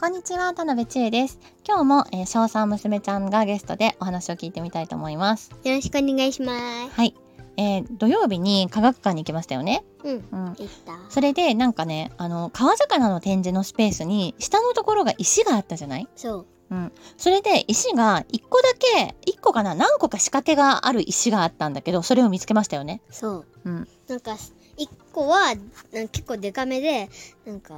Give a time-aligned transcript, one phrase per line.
[0.00, 1.38] こんにちは、田辺千恵です。
[1.66, 5.50] 今日も、えー、小3娘ちゃんがゲストでお話を聞いてみたいと思います。
[5.64, 6.56] よろしくお願いしま
[6.88, 6.90] す。
[6.94, 7.14] はい。
[7.56, 9.84] えー土曜日に科学館に行きましたよね。
[10.04, 10.12] うん。
[10.12, 10.44] うん。
[10.56, 10.98] 行った。
[11.08, 16.08] それで、なんかね、あの、川魚の展示のスペースに、下のところが石があったじゃない？
[16.14, 16.46] そう。
[16.70, 16.92] うん。
[17.16, 23.00] それで、石が1個だけ、1個かな何個か仕掛けがある石があったんだけど、それを見つけましたよね。
[23.10, 23.46] そう。
[23.64, 23.88] うん。
[24.06, 24.36] なんか、
[24.76, 25.64] 一個は、なんか
[26.12, 27.08] 結構デカめで、
[27.44, 27.74] なんか、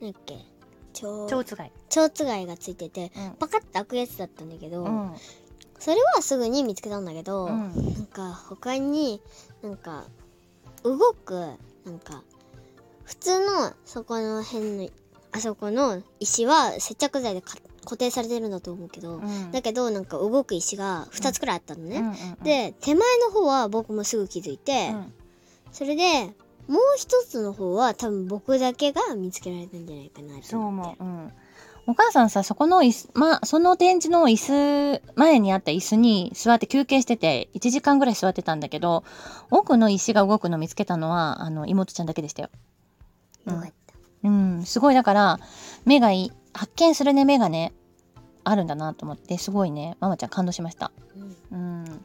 [0.00, 0.38] なんだっけ、
[0.92, 1.72] 蝶、つがい。
[1.88, 3.32] 蝶つがいがついてて、うん。
[3.38, 5.12] パカッと開くやつだったんだけど、うん。
[5.78, 7.94] それはすぐに見つけたんだけど、うん。
[7.94, 9.20] なんか他に、
[9.62, 10.06] なんか、
[10.82, 11.34] 動く、
[11.84, 12.22] なんか、
[13.04, 14.90] 普通のそこの辺の、
[15.32, 19.50] あそこの石は接着剤でか固定されてるんだと思うけど、うん。
[19.52, 21.98] だけどなんか動く石が2つくらいあったのね。
[21.98, 25.12] うんうんうん、で手前の方は僕もすぐ気づいて、うん
[25.72, 26.32] それで
[26.68, 31.22] もう一つの方は多分僕だけが見つけられたんじゃないかなとそう思って思う。
[31.22, 31.32] うん。
[31.86, 39.04] お母さんさ、そこの椅子、ま、その展示の椅子、前にあった椅子に座って休憩してて、1時間ぐらい座ってたんだけど、
[39.50, 42.50] 奥の石が動くの見つけたのは、あの、妹ちゃんだけでしたよ。
[43.46, 45.40] うんよかった、うん、すごい、だから、
[45.86, 47.72] 目がいい、発見するね、目がね、
[48.44, 50.92] あるんだなと思って、すごいね、ママちゃん感動しました。
[51.50, 52.04] うんうん。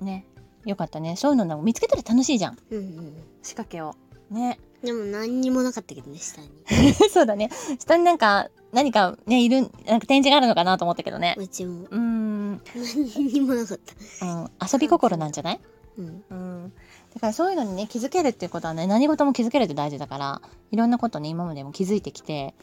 [0.00, 0.24] ね。
[0.66, 1.16] よかったね。
[1.16, 2.58] そういうの見つけたら楽しいじゃん。
[2.70, 3.94] うんうん仕掛けを。
[4.30, 4.58] ね。
[4.82, 6.50] でも何にもなかったけどね下に
[7.10, 7.50] そうだね。
[7.78, 11.34] 下になんか、何かね、いる、なんか展示があるのかなと思ったけどね。
[11.38, 13.78] うちもうーん、何にもなかっ
[14.20, 15.60] たうん、遊び心なんじゃない？
[15.98, 16.72] うんうん。
[17.14, 22.54] だからそういうのにね、気づけるっていうことはね、何事も気づけるって大事だから、いろんなことね、今までも気づいてきて、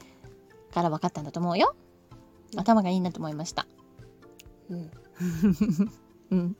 [0.73, 1.75] から分かったんだと思うよ。
[2.55, 3.65] 頭がいいなと思いました。
[4.69, 4.91] うん
[6.31, 6.57] うん。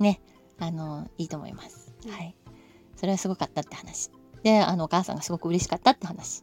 [0.00, 0.20] ね、
[0.58, 1.92] あの、いいと思います。
[2.06, 2.34] うんはい。
[2.96, 4.10] それはすごかったって話。
[4.42, 6.42] で、あの、お母さんがすごく嬉しかったって話。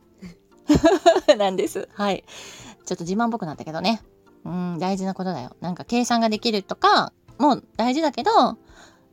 [1.37, 1.89] なんです。
[1.93, 2.23] はい。
[2.85, 4.01] ちょっと自慢っぽくなったけどね。
[4.45, 5.55] うん、大事なことだよ。
[5.59, 8.31] なんか計算ができるとかも大事だけど、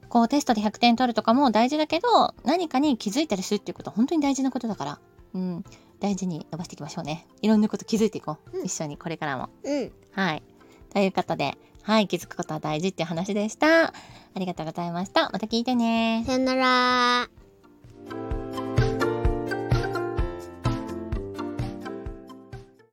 [0.08, 4.98] こうテストで100点取るとかも大事だけど、何かに気づいたりするっていうことは本当に大事なことだから、
[5.34, 5.64] うん、
[6.00, 7.26] 大事に伸ばしていきましょうね。
[7.40, 8.58] いろんなこと気づいていこう。
[8.58, 9.48] うん一緒にこれからも。
[9.64, 10.42] うんはい。
[10.92, 13.88] ということで、はい、気づくことは大事っていう話でした。
[13.88, 13.92] あ
[14.36, 15.30] りがとうございました。
[15.30, 16.22] また聞いてね。
[16.26, 17.41] さよなら